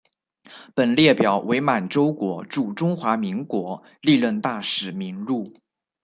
[0.73, 5.53] 本列表为满洲国驻中华民国历任大使名录。